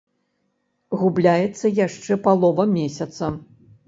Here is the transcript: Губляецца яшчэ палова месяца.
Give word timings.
Губляецца 1.01 1.71
яшчэ 1.87 2.17
палова 2.29 2.65
месяца. 2.79 3.31